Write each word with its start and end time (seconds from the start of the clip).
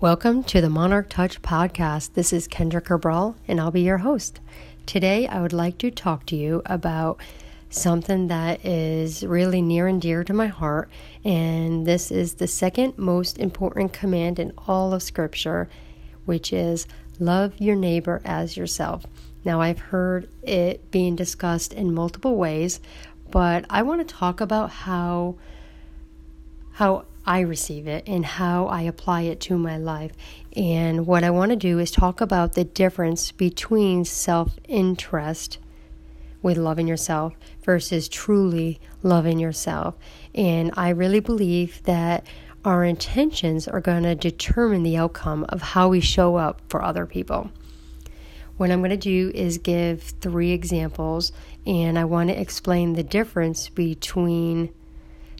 Welcome 0.00 0.44
to 0.44 0.62
the 0.62 0.70
Monarch 0.70 1.10
Touch 1.10 1.42
podcast. 1.42 2.14
This 2.14 2.32
is 2.32 2.48
Kendra 2.48 2.82
Cabral, 2.82 3.36
and 3.46 3.60
I'll 3.60 3.70
be 3.70 3.82
your 3.82 3.98
host. 3.98 4.40
Today, 4.86 5.26
I 5.26 5.42
would 5.42 5.52
like 5.52 5.76
to 5.76 5.90
talk 5.90 6.24
to 6.26 6.36
you 6.36 6.62
about 6.64 7.20
something 7.68 8.28
that 8.28 8.64
is 8.64 9.22
really 9.22 9.60
near 9.60 9.86
and 9.86 10.00
dear 10.00 10.24
to 10.24 10.32
my 10.32 10.46
heart, 10.46 10.88
and 11.22 11.86
this 11.86 12.10
is 12.10 12.36
the 12.36 12.46
second 12.46 12.96
most 12.96 13.36
important 13.36 13.92
command 13.92 14.38
in 14.38 14.54
all 14.66 14.94
of 14.94 15.02
Scripture, 15.02 15.68
which 16.24 16.50
is 16.50 16.86
love 17.18 17.52
your 17.58 17.76
neighbor 17.76 18.22
as 18.24 18.56
yourself. 18.56 19.04
Now, 19.44 19.60
I've 19.60 19.80
heard 19.80 20.30
it 20.42 20.90
being 20.90 21.14
discussed 21.14 21.74
in 21.74 21.92
multiple 21.92 22.36
ways, 22.36 22.80
but 23.30 23.66
I 23.68 23.82
want 23.82 24.00
to 24.00 24.14
talk 24.14 24.40
about 24.40 24.70
how 24.70 25.36
how 26.72 27.04
I 27.30 27.40
receive 27.42 27.86
it 27.86 28.08
and 28.08 28.26
how 28.26 28.66
I 28.66 28.82
apply 28.82 29.20
it 29.22 29.38
to 29.42 29.56
my 29.56 29.76
life. 29.76 30.10
And 30.56 31.06
what 31.06 31.22
I 31.22 31.30
want 31.30 31.50
to 31.50 31.56
do 31.56 31.78
is 31.78 31.92
talk 31.92 32.20
about 32.20 32.54
the 32.54 32.64
difference 32.64 33.30
between 33.30 34.04
self 34.04 34.58
interest 34.66 35.58
with 36.42 36.56
loving 36.56 36.88
yourself 36.88 37.34
versus 37.62 38.08
truly 38.08 38.80
loving 39.04 39.38
yourself. 39.38 39.94
And 40.34 40.72
I 40.76 40.88
really 40.88 41.20
believe 41.20 41.84
that 41.84 42.26
our 42.64 42.84
intentions 42.84 43.68
are 43.68 43.80
going 43.80 44.02
to 44.02 44.16
determine 44.16 44.82
the 44.82 44.96
outcome 44.96 45.46
of 45.50 45.62
how 45.62 45.88
we 45.88 46.00
show 46.00 46.34
up 46.34 46.60
for 46.68 46.82
other 46.82 47.06
people. 47.06 47.52
What 48.56 48.72
I'm 48.72 48.80
going 48.80 48.90
to 48.90 48.96
do 48.96 49.30
is 49.36 49.56
give 49.58 50.02
three 50.02 50.50
examples, 50.50 51.30
and 51.64 51.96
I 51.96 52.06
want 52.06 52.30
to 52.30 52.40
explain 52.40 52.94
the 52.94 53.04
difference 53.04 53.68
between 53.68 54.74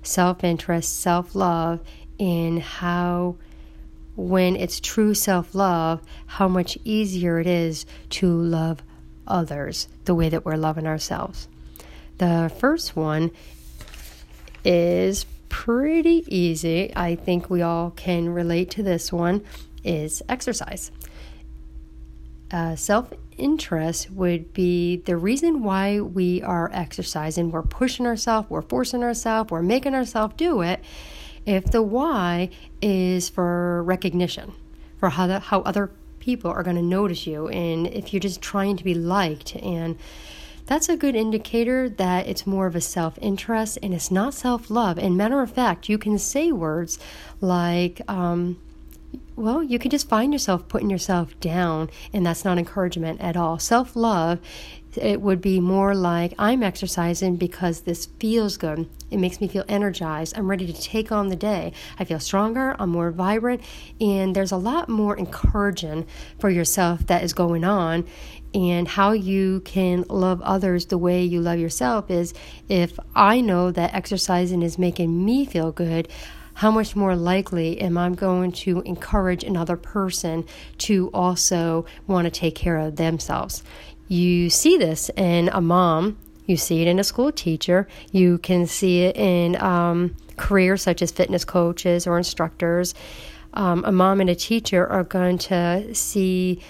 self 0.02 0.44
interest, 0.44 1.00
self 1.00 1.34
love, 1.34 1.80
in 2.18 2.58
how, 2.58 3.36
when 4.16 4.56
it's 4.56 4.80
true 4.80 5.14
self 5.14 5.54
love, 5.54 6.02
how 6.26 6.48
much 6.48 6.78
easier 6.84 7.40
it 7.40 7.46
is 7.46 7.86
to 8.10 8.30
love 8.30 8.82
others 9.26 9.88
the 10.04 10.14
way 10.14 10.28
that 10.28 10.44
we're 10.44 10.56
loving 10.56 10.86
ourselves. 10.86 11.48
The 12.18 12.52
first 12.58 12.96
one 12.96 13.30
is 14.64 15.24
pretty 15.48 16.24
easy. 16.28 16.92
I 16.94 17.14
think 17.14 17.48
we 17.48 17.62
all 17.62 17.90
can 17.90 18.28
relate 18.28 18.70
to 18.72 18.82
this 18.82 19.12
one 19.12 19.42
is 19.84 20.22
exercise. 20.28 20.90
Uh, 22.50 22.76
self 22.76 23.12
interest 23.40 24.10
would 24.10 24.52
be 24.52 24.98
the 24.98 25.16
reason 25.16 25.62
why 25.62 26.00
we 26.00 26.42
are 26.42 26.70
exercising. 26.72 27.50
We're 27.50 27.62
pushing 27.62 28.06
ourselves, 28.06 28.48
we're 28.50 28.62
forcing 28.62 29.02
ourselves, 29.02 29.50
we're 29.50 29.62
making 29.62 29.94
ourselves 29.94 30.34
do 30.36 30.60
it. 30.60 30.80
If 31.46 31.64
the 31.64 31.82
why 31.82 32.50
is 32.82 33.28
for 33.28 33.82
recognition, 33.82 34.52
for 34.98 35.08
how, 35.08 35.26
the, 35.26 35.40
how 35.40 35.62
other 35.62 35.90
people 36.20 36.50
are 36.50 36.62
going 36.62 36.76
to 36.76 36.82
notice 36.82 37.26
you, 37.26 37.48
and 37.48 37.86
if 37.88 38.12
you're 38.12 38.20
just 38.20 38.42
trying 38.42 38.76
to 38.76 38.84
be 38.84 38.94
liked, 38.94 39.56
and 39.56 39.98
that's 40.66 40.88
a 40.88 40.96
good 40.96 41.16
indicator 41.16 41.88
that 41.88 42.28
it's 42.28 42.46
more 42.46 42.66
of 42.66 42.76
a 42.76 42.80
self 42.80 43.18
interest 43.20 43.78
and 43.82 43.92
it's 43.92 44.10
not 44.10 44.34
self 44.34 44.70
love. 44.70 44.98
And 44.98 45.16
matter 45.16 45.40
of 45.42 45.50
fact, 45.50 45.88
you 45.88 45.98
can 45.98 46.16
say 46.16 46.52
words 46.52 46.98
like, 47.40 48.00
um, 48.06 48.58
well, 49.40 49.62
you 49.62 49.78
could 49.78 49.90
just 49.90 50.08
find 50.08 50.32
yourself 50.32 50.68
putting 50.68 50.90
yourself 50.90 51.38
down, 51.40 51.90
and 52.12 52.24
that's 52.24 52.44
not 52.44 52.58
encouragement 52.58 53.20
at 53.20 53.36
all. 53.36 53.58
Self 53.58 53.96
love, 53.96 54.38
it 54.96 55.20
would 55.20 55.40
be 55.40 55.60
more 55.60 55.94
like 55.94 56.34
I'm 56.38 56.62
exercising 56.62 57.36
because 57.36 57.82
this 57.82 58.06
feels 58.18 58.56
good. 58.56 58.88
It 59.10 59.18
makes 59.18 59.40
me 59.40 59.48
feel 59.48 59.64
energized. 59.68 60.36
I'm 60.36 60.50
ready 60.50 60.66
to 60.70 60.72
take 60.72 61.10
on 61.10 61.28
the 61.28 61.36
day. 61.36 61.72
I 61.98 62.04
feel 62.04 62.20
stronger, 62.20 62.76
I'm 62.78 62.90
more 62.90 63.10
vibrant, 63.10 63.62
and 64.00 64.36
there's 64.36 64.52
a 64.52 64.56
lot 64.56 64.88
more 64.88 65.16
encouraging 65.16 66.06
for 66.38 66.50
yourself 66.50 67.06
that 67.06 67.22
is 67.22 67.32
going 67.32 67.64
on. 67.64 68.06
And 68.52 68.88
how 68.88 69.12
you 69.12 69.60
can 69.60 70.04
love 70.08 70.42
others 70.42 70.86
the 70.86 70.98
way 70.98 71.22
you 71.22 71.40
love 71.40 71.60
yourself 71.60 72.10
is 72.10 72.34
if 72.68 72.98
I 73.14 73.40
know 73.40 73.70
that 73.70 73.94
exercising 73.94 74.62
is 74.62 74.76
making 74.76 75.24
me 75.24 75.46
feel 75.46 75.70
good 75.70 76.08
how 76.60 76.70
much 76.70 76.94
more 76.94 77.16
likely 77.16 77.80
am 77.80 77.96
I 77.96 78.10
going 78.10 78.52
to 78.52 78.82
encourage 78.82 79.44
another 79.44 79.78
person 79.78 80.44
to 80.76 81.10
also 81.14 81.86
want 82.06 82.26
to 82.26 82.30
take 82.30 82.54
care 82.54 82.76
of 82.76 82.96
themselves? 82.96 83.62
You 84.08 84.50
see 84.50 84.76
this 84.76 85.10
in 85.16 85.48
a 85.54 85.62
mom, 85.62 86.18
you 86.44 86.58
see 86.58 86.82
it 86.82 86.86
in 86.86 86.98
a 86.98 87.04
school 87.04 87.32
teacher, 87.32 87.88
you 88.12 88.36
can 88.36 88.66
see 88.66 89.04
it 89.04 89.16
in 89.16 89.56
um, 89.56 90.14
careers 90.36 90.82
such 90.82 91.00
as 91.00 91.10
fitness 91.10 91.46
coaches 91.46 92.06
or 92.06 92.18
instructors. 92.18 92.94
Um, 93.54 93.82
a 93.86 93.90
mom 93.90 94.20
and 94.20 94.28
a 94.28 94.34
teacher 94.34 94.86
are 94.86 95.04
going 95.04 95.38
to 95.38 95.94
see 95.94 96.60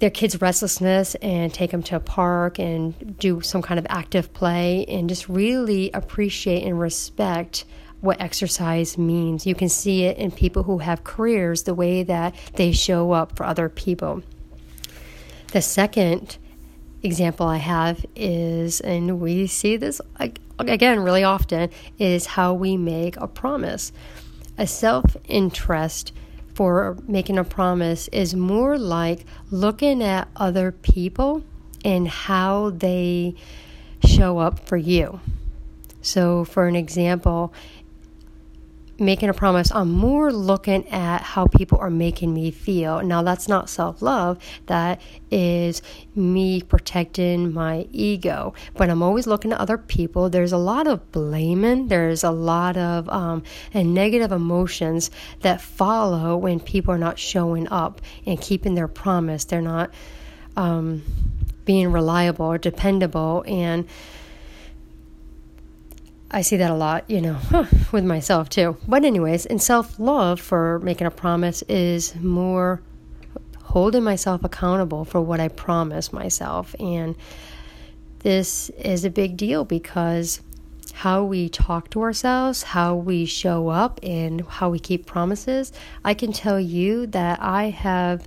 their 0.00 0.10
kids' 0.10 0.38
restlessness 0.42 1.14
and 1.22 1.54
take 1.54 1.70
them 1.70 1.82
to 1.84 1.96
a 1.96 2.00
park 2.00 2.58
and 2.58 3.16
do 3.16 3.40
some 3.40 3.62
kind 3.62 3.78
of 3.78 3.86
active 3.88 4.34
play 4.34 4.84
and 4.84 5.08
just 5.08 5.30
really 5.30 5.90
appreciate 5.92 6.62
and 6.62 6.78
respect 6.78 7.64
what 8.04 8.20
exercise 8.20 8.98
means. 8.98 9.46
You 9.46 9.54
can 9.54 9.68
see 9.68 10.04
it 10.04 10.18
in 10.18 10.30
people 10.30 10.64
who 10.64 10.78
have 10.78 11.04
careers, 11.04 11.62
the 11.62 11.74
way 11.74 12.02
that 12.02 12.34
they 12.54 12.72
show 12.72 13.12
up 13.12 13.36
for 13.36 13.44
other 13.44 13.68
people. 13.68 14.22
The 15.52 15.62
second 15.62 16.36
example 17.02 17.46
I 17.46 17.56
have 17.58 18.04
is, 18.14 18.80
and 18.80 19.20
we 19.20 19.46
see 19.46 19.76
this 19.76 20.00
again 20.58 21.00
really 21.00 21.24
often, 21.24 21.70
is 21.98 22.26
how 22.26 22.54
we 22.54 22.76
make 22.76 23.16
a 23.16 23.26
promise. 23.26 23.92
A 24.58 24.66
self 24.66 25.16
interest 25.24 26.12
for 26.54 26.96
making 27.08 27.38
a 27.38 27.44
promise 27.44 28.08
is 28.08 28.34
more 28.34 28.78
like 28.78 29.24
looking 29.50 30.02
at 30.02 30.28
other 30.36 30.70
people 30.70 31.42
and 31.84 32.06
how 32.06 32.70
they 32.70 33.34
show 34.04 34.38
up 34.38 34.66
for 34.68 34.76
you. 34.76 35.20
So, 36.04 36.44
for 36.44 36.68
an 36.68 36.76
example, 36.76 37.54
making 38.98 39.28
a 39.28 39.34
promise, 39.34 39.72
I'm 39.72 39.90
more 39.90 40.32
looking 40.32 40.88
at 40.88 41.22
how 41.22 41.46
people 41.46 41.78
are 41.78 41.90
making 41.90 42.32
me 42.32 42.50
feel. 42.50 43.02
Now, 43.02 43.22
that's 43.22 43.48
not 43.48 43.68
self 43.68 44.02
love, 44.02 44.38
that 44.66 45.00
is 45.30 45.82
me 46.14 46.62
protecting 46.62 47.52
my 47.52 47.86
ego. 47.92 48.54
But 48.74 48.90
I'm 48.90 49.02
always 49.02 49.26
looking 49.26 49.52
at 49.52 49.60
other 49.60 49.78
people. 49.78 50.30
There's 50.30 50.52
a 50.52 50.58
lot 50.58 50.86
of 50.86 51.10
blaming, 51.12 51.88
there's 51.88 52.24
a 52.24 52.30
lot 52.30 52.76
of 52.76 53.08
um, 53.08 53.42
and 53.72 53.94
negative 53.94 54.32
emotions 54.32 55.10
that 55.40 55.60
follow 55.60 56.36
when 56.36 56.60
people 56.60 56.94
are 56.94 56.98
not 56.98 57.18
showing 57.18 57.68
up 57.68 58.00
and 58.26 58.40
keeping 58.40 58.74
their 58.74 58.88
promise. 58.88 59.44
They're 59.44 59.60
not 59.60 59.92
um, 60.56 61.02
being 61.64 61.90
reliable 61.90 62.46
or 62.46 62.58
dependable. 62.58 63.44
And 63.46 63.86
I 66.34 66.42
see 66.42 66.56
that 66.56 66.70
a 66.72 66.74
lot, 66.74 67.08
you 67.08 67.20
know, 67.20 67.38
with 67.92 68.04
myself 68.04 68.48
too. 68.48 68.76
But, 68.88 69.04
anyways, 69.04 69.46
in 69.46 69.60
self 69.60 70.00
love 70.00 70.40
for 70.40 70.80
making 70.80 71.06
a 71.06 71.10
promise 71.12 71.62
is 71.62 72.16
more 72.16 72.82
holding 73.62 74.02
myself 74.02 74.42
accountable 74.42 75.04
for 75.04 75.20
what 75.20 75.38
I 75.38 75.46
promise 75.46 76.12
myself. 76.12 76.74
And 76.80 77.14
this 78.18 78.68
is 78.70 79.04
a 79.04 79.10
big 79.10 79.36
deal 79.36 79.64
because 79.64 80.40
how 80.94 81.22
we 81.22 81.48
talk 81.48 81.88
to 81.90 82.02
ourselves, 82.02 82.64
how 82.64 82.96
we 82.96 83.26
show 83.26 83.68
up, 83.68 84.00
and 84.02 84.40
how 84.42 84.70
we 84.70 84.80
keep 84.80 85.06
promises, 85.06 85.72
I 86.04 86.14
can 86.14 86.32
tell 86.32 86.58
you 86.58 87.06
that 87.08 87.40
I 87.40 87.70
have 87.70 88.26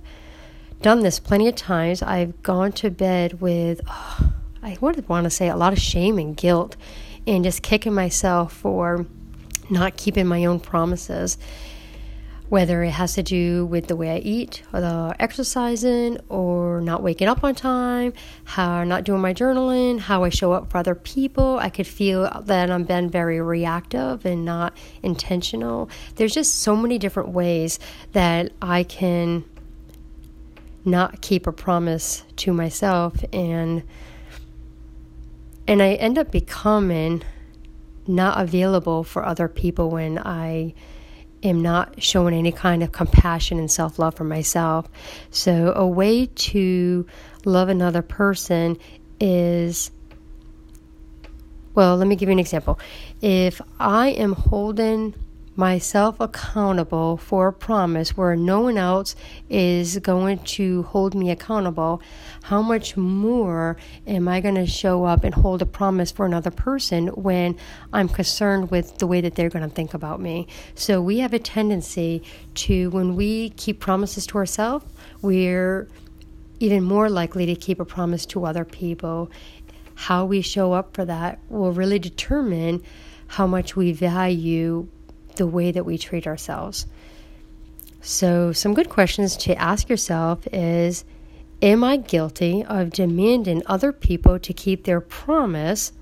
done 0.80 1.00
this 1.00 1.18
plenty 1.20 1.46
of 1.46 1.56
times. 1.56 2.02
I've 2.02 2.42
gone 2.42 2.72
to 2.72 2.90
bed 2.90 3.42
with, 3.42 3.82
oh, 3.86 4.32
I 4.62 4.78
would 4.80 5.06
want 5.10 5.24
to 5.24 5.30
say, 5.30 5.48
a 5.48 5.56
lot 5.56 5.74
of 5.74 5.78
shame 5.78 6.18
and 6.18 6.34
guilt 6.34 6.74
and 7.28 7.44
just 7.44 7.62
kicking 7.62 7.92
myself 7.92 8.54
for 8.54 9.06
not 9.68 9.96
keeping 9.98 10.26
my 10.26 10.46
own 10.46 10.58
promises. 10.58 11.36
Whether 12.48 12.82
it 12.82 12.92
has 12.92 13.12
to 13.16 13.22
do 13.22 13.66
with 13.66 13.88
the 13.88 13.96
way 13.96 14.10
I 14.10 14.18
eat, 14.20 14.62
or 14.72 14.80
the 14.80 15.14
exercising, 15.18 16.18
or 16.30 16.80
not 16.80 17.02
waking 17.02 17.28
up 17.28 17.44
on 17.44 17.54
time, 17.54 18.14
how 18.44 18.70
I'm 18.70 18.88
not 18.88 19.04
doing 19.04 19.20
my 19.20 19.34
journaling, 19.34 20.00
how 20.00 20.24
I 20.24 20.30
show 20.30 20.52
up 20.52 20.70
for 20.70 20.78
other 20.78 20.94
people, 20.94 21.58
I 21.58 21.68
could 21.68 21.86
feel 21.86 22.42
that 22.46 22.70
I'm 22.70 22.84
been 22.84 23.10
very 23.10 23.42
reactive 23.42 24.24
and 24.24 24.46
not 24.46 24.74
intentional. 25.02 25.90
There's 26.14 26.32
just 26.32 26.60
so 26.60 26.74
many 26.74 26.98
different 26.98 27.28
ways 27.28 27.78
that 28.12 28.52
I 28.62 28.82
can 28.82 29.44
not 30.86 31.20
keep 31.20 31.46
a 31.46 31.52
promise 31.52 32.24
to 32.36 32.54
myself 32.54 33.22
and 33.30 33.82
and 35.68 35.82
I 35.82 35.92
end 35.94 36.18
up 36.18 36.32
becoming 36.32 37.22
not 38.06 38.40
available 38.40 39.04
for 39.04 39.24
other 39.24 39.48
people 39.48 39.90
when 39.90 40.18
I 40.18 40.72
am 41.42 41.60
not 41.60 42.02
showing 42.02 42.34
any 42.34 42.50
kind 42.50 42.82
of 42.82 42.90
compassion 42.90 43.58
and 43.58 43.70
self 43.70 43.98
love 43.98 44.14
for 44.14 44.24
myself. 44.24 44.88
So, 45.30 45.72
a 45.76 45.86
way 45.86 46.26
to 46.26 47.06
love 47.44 47.68
another 47.68 48.02
person 48.02 48.78
is 49.20 49.90
well, 51.74 51.96
let 51.96 52.08
me 52.08 52.16
give 52.16 52.28
you 52.28 52.32
an 52.32 52.40
example. 52.40 52.80
If 53.20 53.60
I 53.78 54.08
am 54.08 54.32
holding 54.32 55.14
myself 55.58 56.20
accountable 56.20 57.16
for 57.16 57.48
a 57.48 57.52
promise 57.52 58.16
where 58.16 58.36
no 58.36 58.60
one 58.60 58.78
else 58.78 59.16
is 59.50 59.98
going 59.98 60.38
to 60.38 60.84
hold 60.84 61.16
me 61.16 61.32
accountable, 61.32 62.00
how 62.44 62.62
much 62.62 62.96
more 62.96 63.76
am 64.06 64.28
I 64.28 64.40
going 64.40 64.54
to 64.54 64.66
show 64.66 65.04
up 65.04 65.24
and 65.24 65.34
hold 65.34 65.60
a 65.60 65.66
promise 65.66 66.12
for 66.12 66.24
another 66.24 66.52
person 66.52 67.08
when 67.08 67.56
I'm 67.92 68.08
concerned 68.08 68.70
with 68.70 68.98
the 68.98 69.08
way 69.08 69.20
that 69.20 69.34
they're 69.34 69.50
going 69.50 69.68
to 69.68 69.74
think 69.74 69.94
about 69.94 70.20
me? 70.20 70.46
So 70.76 71.02
we 71.02 71.18
have 71.18 71.34
a 71.34 71.40
tendency 71.40 72.22
to, 72.54 72.90
when 72.90 73.16
we 73.16 73.50
keep 73.50 73.80
promises 73.80 74.28
to 74.28 74.38
ourselves, 74.38 74.86
we're 75.22 75.88
even 76.60 76.84
more 76.84 77.10
likely 77.10 77.46
to 77.46 77.56
keep 77.56 77.80
a 77.80 77.84
promise 77.84 78.24
to 78.26 78.44
other 78.44 78.64
people. 78.64 79.28
How 79.96 80.24
we 80.24 80.40
show 80.40 80.72
up 80.72 80.94
for 80.94 81.04
that 81.04 81.40
will 81.48 81.72
really 81.72 81.98
determine 81.98 82.80
how 83.26 83.48
much 83.48 83.74
we 83.74 83.90
value 83.90 84.86
the 85.38 85.46
way 85.46 85.72
that 85.72 85.86
we 85.86 85.96
treat 85.96 86.26
ourselves. 86.26 86.86
So, 88.00 88.52
some 88.52 88.74
good 88.74 88.88
questions 88.88 89.36
to 89.38 89.56
ask 89.56 89.88
yourself 89.88 90.46
is 90.52 91.04
Am 91.60 91.82
I 91.82 91.96
guilty 91.96 92.64
of 92.64 92.90
demanding 92.90 93.62
other 93.66 93.92
people 93.92 94.38
to 94.38 94.52
keep 94.52 94.84
their 94.84 95.00
promise, 95.00 95.92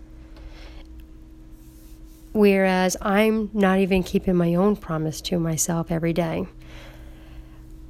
whereas 2.33 2.97
I'm 3.00 3.49
not 3.55 3.79
even 3.79 4.03
keeping 4.03 4.37
my 4.37 4.55
own 4.55 4.77
promise 4.77 5.21
to 5.23 5.39
myself 5.39 5.91
every 5.91 6.12
day? 6.12 6.47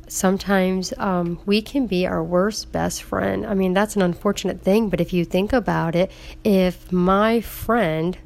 sometimes 0.09 0.95
um, 0.99 1.39
we 1.47 1.61
can 1.61 1.87
be 1.87 2.07
our 2.07 2.23
worst 2.23 2.73
best 2.73 3.03
friend. 3.03 3.47
I 3.47 3.55
mean, 3.55 3.75
that's 3.75 3.97
an 3.97 4.03
unfortunate 4.03 4.61
thing, 4.63 4.89
but 4.89 5.01
if 5.01 5.13
you 5.13 5.25
think 5.25 5.53
about 5.53 5.95
it, 5.95 6.11
if 6.45 6.91
my 6.93 7.41
friend 7.41 8.17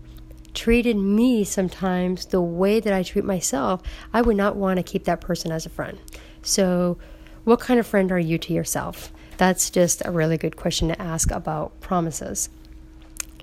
treated 0.55 0.97
me 0.97 1.45
sometimes 1.45 2.27
the 2.27 2.41
way 2.41 2.81
that 2.81 2.93
I 2.93 3.03
treat 3.03 3.25
myself, 3.25 3.83
I 4.13 4.23
would 4.23 4.37
not 4.37 4.57
want 4.57 4.79
to 4.79 4.83
keep 4.83 5.05
that 5.05 5.21
person 5.21 5.53
as 5.53 5.67
a 5.67 5.71
friend. 5.71 5.99
So, 6.43 6.99
what 7.45 7.61
kind 7.61 7.81
of 7.81 7.87
friend 7.87 8.13
are 8.13 8.19
you 8.19 8.39
to 8.39 8.53
yourself? 8.53 9.13
That's 9.37 9.71
just 9.71 10.03
a 10.05 10.11
really 10.11 10.37
good 10.37 10.57
question 10.57 10.89
to 10.89 11.01
ask 11.01 11.31
about 11.31 11.81
promises. 11.81 12.51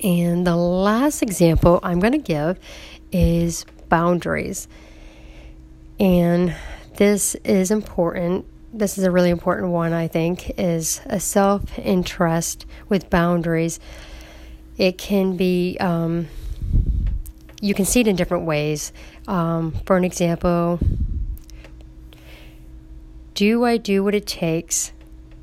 And 0.03 0.45
the 0.45 0.55
last 0.55 1.21
example 1.21 1.79
I'm 1.81 1.99
going 1.99 2.13
to 2.13 2.19
give 2.19 2.59
is 3.11 3.65
boundaries. 3.89 4.67
And 5.99 6.55
this 6.97 7.35
is 7.35 7.71
important. 7.71 8.45
This 8.73 8.97
is 8.97 9.03
a 9.03 9.11
really 9.11 9.29
important 9.29 9.71
one, 9.71 9.93
I 9.93 10.07
think, 10.07 10.51
is 10.59 11.01
a 11.05 11.19
self 11.19 11.77
interest 11.79 12.65
with 12.89 13.09
boundaries. 13.09 13.79
It 14.77 14.97
can 14.97 15.35
be, 15.35 15.77
um, 15.79 16.27
you 17.61 17.73
can 17.73 17.85
see 17.85 18.01
it 18.01 18.07
in 18.07 18.15
different 18.15 18.45
ways. 18.45 18.91
Um, 19.27 19.73
for 19.85 19.97
an 19.97 20.03
example, 20.03 20.79
do 23.33 23.65
I 23.65 23.77
do 23.77 24.03
what 24.03 24.15
it 24.15 24.25
takes? 24.25 24.91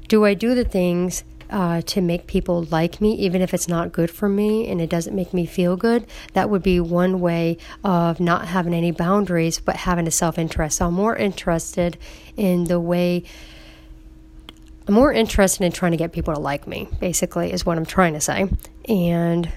Do 0.09 0.25
I 0.25 0.35
do 0.35 0.55
the 0.55 0.65
things 0.65 1.25
uh, 1.51 1.81
to 1.83 2.01
make 2.01 2.27
people 2.27 2.65
like 2.65 3.01
me, 3.01 3.15
even 3.15 3.41
if 3.43 3.55
it's 3.55 3.69
not 3.69 3.93
good 3.93 4.11
for 4.11 4.29
me 4.29 4.69
and 4.69 4.81
it 4.81 4.91
doesn't 4.91 5.15
make 5.15 5.33
me 5.33 5.47
feel 5.47 5.77
good, 5.77 6.07
that 6.33 6.51
would 6.51 6.63
be 6.63 6.81
one 6.81 7.21
way 7.21 7.57
of 7.85 8.19
not 8.19 8.49
having 8.49 8.75
any 8.75 8.91
boundaries 8.91 9.61
but 9.61 9.77
having 9.77 10.07
a 10.07 10.11
self 10.11 10.39
interest. 10.39 10.79
So 10.79 10.87
I'm 10.87 10.95
more 10.95 11.17
interested 11.17 11.97
in 12.37 12.65
the 12.65 12.81
way. 12.81 13.25
I'm 14.87 14.95
more 14.95 15.13
interested 15.13 15.65
in 15.65 15.73
trying 15.73 15.93
to 15.93 15.97
get 15.97 16.13
people 16.13 16.35
to 16.35 16.41
like 16.41 16.67
me, 16.67 16.89
basically, 17.01 17.53
is 17.53 17.65
what 17.65 17.79
I'm 17.79 17.87
trying 17.87 18.15
to 18.15 18.21
say. 18.21 18.49
And 18.89 19.51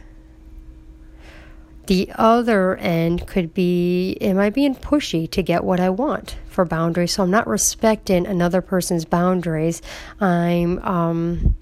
the 1.88 2.12
other 2.16 2.76
end 2.78 3.28
could 3.28 3.54
be 3.54 4.18
Am 4.22 4.38
I 4.38 4.50
being 4.50 4.76
pushy 4.76 5.30
to 5.32 5.42
get 5.42 5.64
what 5.64 5.80
I 5.80 5.90
want 5.90 6.38
for 6.48 6.66
boundaries? 6.66 7.14
So 7.14 7.24
I'm 7.24 7.32
not 7.32 7.48
respecting 7.48 8.26
another 8.26 8.62
person's 8.62 9.06
boundaries. 9.06 9.82
I'm, 10.20 10.80
um, 10.80 11.56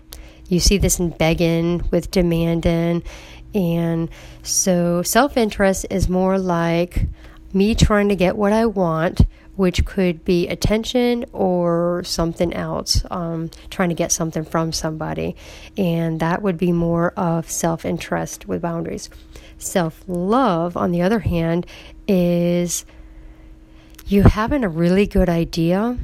you 0.47 0.59
see 0.59 0.77
this 0.77 0.99
in 0.99 1.09
begging 1.09 1.87
with 1.91 2.11
demanding. 2.11 3.03
And 3.53 4.09
so 4.43 5.01
self 5.01 5.37
interest 5.37 5.85
is 5.89 6.09
more 6.09 6.37
like 6.37 7.07
me 7.53 7.73
trying 7.73 8.09
to 8.09 8.15
get 8.15 8.35
what 8.35 8.51
I 8.51 8.65
want, 8.65 9.21
which 9.55 9.85
could 9.85 10.25
be 10.25 10.47
attention 10.49 11.25
or 11.31 12.03
something 12.03 12.53
else, 12.53 13.03
um, 13.09 13.49
trying 13.69 13.89
to 13.89 13.95
get 13.95 14.11
something 14.11 14.43
from 14.43 14.73
somebody. 14.73 15.35
And 15.77 16.19
that 16.19 16.41
would 16.41 16.57
be 16.57 16.73
more 16.73 17.11
of 17.11 17.49
self 17.49 17.85
interest 17.85 18.47
with 18.47 18.61
boundaries. 18.61 19.09
Self 19.57 20.03
love, 20.07 20.75
on 20.75 20.91
the 20.91 21.01
other 21.01 21.19
hand, 21.19 21.65
is 22.07 22.85
you 24.07 24.23
having 24.23 24.63
a 24.63 24.69
really 24.69 25.07
good 25.07 25.29
idea 25.29 25.97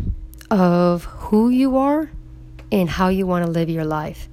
of 0.49 1.05
who 1.05 1.49
you 1.49 1.77
are 1.77 2.11
and 2.71 2.89
how 2.89 3.09
you 3.09 3.27
want 3.27 3.45
to 3.45 3.51
live 3.51 3.69
your 3.69 3.85
life. 3.85 4.29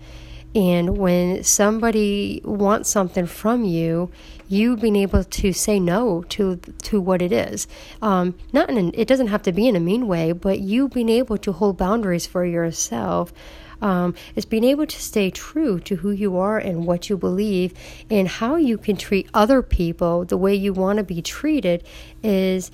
And 0.54 0.96
when 0.96 1.44
somebody 1.44 2.40
wants 2.44 2.88
something 2.88 3.26
from 3.26 3.64
you, 3.64 4.10
you 4.48 4.76
being 4.76 4.96
able 4.96 5.22
to 5.22 5.52
say 5.52 5.78
no 5.78 6.22
to 6.30 6.56
to 6.56 7.00
what 7.00 7.20
it 7.20 7.32
is. 7.32 7.68
Um, 8.00 8.34
not 8.52 8.70
in 8.70 8.78
an, 8.78 8.90
it 8.94 9.06
doesn't 9.06 9.26
have 9.28 9.42
to 9.42 9.52
be 9.52 9.68
in 9.68 9.76
a 9.76 9.80
mean 9.80 10.08
way, 10.08 10.32
but 10.32 10.60
you 10.60 10.88
being 10.88 11.10
able 11.10 11.36
to 11.38 11.52
hold 11.52 11.76
boundaries 11.76 12.26
for 12.26 12.44
yourself. 12.46 13.32
Um, 13.80 14.14
is 14.34 14.44
being 14.44 14.64
able 14.64 14.86
to 14.86 15.00
stay 15.00 15.30
true 15.30 15.78
to 15.80 15.96
who 15.96 16.10
you 16.10 16.36
are 16.36 16.58
and 16.58 16.84
what 16.84 17.08
you 17.08 17.16
believe 17.16 17.72
and 18.10 18.26
how 18.26 18.56
you 18.56 18.76
can 18.76 18.96
treat 18.96 19.28
other 19.32 19.62
people 19.62 20.24
the 20.24 20.36
way 20.36 20.52
you 20.54 20.72
want 20.72 20.96
to 20.96 21.04
be 21.04 21.22
treated 21.22 21.84
is 22.22 22.72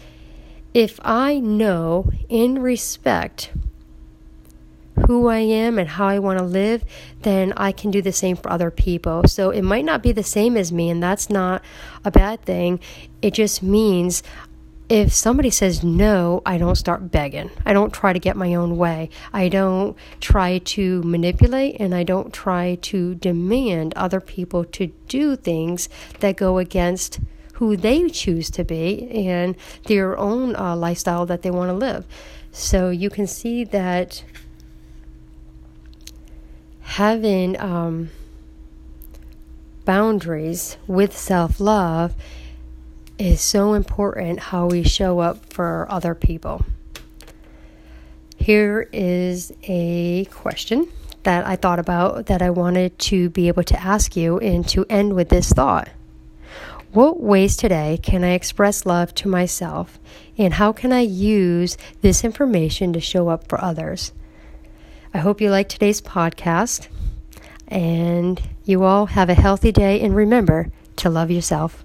if 0.72 0.98
I 1.02 1.38
know 1.40 2.10
in 2.28 2.60
respect 2.60 3.52
who 5.06 5.28
I 5.28 5.38
am 5.38 5.78
and 5.78 5.88
how 5.88 6.06
I 6.06 6.18
want 6.18 6.38
to 6.38 6.44
live, 6.44 6.84
then 7.22 7.52
I 7.56 7.72
can 7.72 7.90
do 7.90 8.00
the 8.00 8.12
same 8.12 8.36
for 8.36 8.50
other 8.50 8.70
people. 8.70 9.24
So 9.26 9.50
it 9.50 9.62
might 9.62 9.84
not 9.84 10.02
be 10.02 10.12
the 10.12 10.22
same 10.22 10.56
as 10.56 10.72
me, 10.72 10.90
and 10.90 11.02
that's 11.02 11.28
not 11.28 11.62
a 12.04 12.10
bad 12.10 12.42
thing. 12.42 12.80
It 13.20 13.34
just 13.34 13.62
means 13.62 14.22
if 14.94 15.12
somebody 15.12 15.50
says 15.50 15.82
no, 15.82 16.40
I 16.46 16.56
don't 16.56 16.76
start 16.76 17.10
begging. 17.10 17.50
I 17.66 17.72
don't 17.72 17.92
try 17.92 18.12
to 18.12 18.18
get 18.20 18.36
my 18.36 18.54
own 18.54 18.76
way. 18.76 19.10
I 19.32 19.48
don't 19.48 19.96
try 20.20 20.58
to 20.58 21.02
manipulate 21.02 21.80
and 21.80 21.92
I 21.92 22.04
don't 22.04 22.32
try 22.32 22.76
to 22.82 23.16
demand 23.16 23.92
other 23.96 24.20
people 24.20 24.64
to 24.66 24.92
do 25.08 25.34
things 25.34 25.88
that 26.20 26.36
go 26.36 26.58
against 26.58 27.18
who 27.54 27.76
they 27.76 28.08
choose 28.08 28.50
to 28.50 28.62
be 28.62 29.10
and 29.10 29.56
their 29.86 30.16
own 30.16 30.54
uh, 30.54 30.76
lifestyle 30.76 31.26
that 31.26 31.42
they 31.42 31.50
want 31.50 31.70
to 31.70 31.74
live. 31.74 32.06
So 32.52 32.90
you 32.90 33.10
can 33.10 33.26
see 33.26 33.64
that 33.64 34.22
having 36.82 37.58
um, 37.58 38.10
boundaries 39.84 40.76
with 40.86 41.18
self 41.18 41.58
love 41.58 42.14
is 43.18 43.40
so 43.40 43.74
important 43.74 44.40
how 44.40 44.66
we 44.66 44.82
show 44.82 45.20
up 45.20 45.52
for 45.52 45.86
other 45.90 46.14
people. 46.14 46.64
Here 48.36 48.88
is 48.92 49.52
a 49.62 50.26
question 50.26 50.88
that 51.22 51.46
I 51.46 51.56
thought 51.56 51.78
about 51.78 52.26
that 52.26 52.42
I 52.42 52.50
wanted 52.50 52.98
to 53.00 53.30
be 53.30 53.48
able 53.48 53.62
to 53.64 53.80
ask 53.80 54.16
you 54.16 54.38
and 54.40 54.68
to 54.68 54.84
end 54.90 55.14
with 55.14 55.28
this 55.28 55.50
thought. 55.50 55.88
What 56.92 57.20
ways 57.20 57.56
today 57.56 57.98
can 58.02 58.22
I 58.22 58.32
express 58.32 58.86
love 58.86 59.14
to 59.16 59.28
myself, 59.28 59.98
and 60.38 60.54
how 60.54 60.72
can 60.72 60.92
I 60.92 61.00
use 61.00 61.76
this 62.02 62.24
information 62.24 62.92
to 62.92 63.00
show 63.00 63.28
up 63.28 63.48
for 63.48 63.60
others? 63.60 64.12
I 65.12 65.18
hope 65.18 65.40
you 65.40 65.50
like 65.50 65.68
today's 65.68 66.00
podcast 66.00 66.88
and 67.68 68.42
you 68.64 68.82
all 68.84 69.06
have 69.06 69.30
a 69.30 69.34
healthy 69.34 69.72
day 69.72 70.00
and 70.00 70.14
remember 70.14 70.70
to 70.96 71.08
love 71.08 71.30
yourself. 71.30 71.83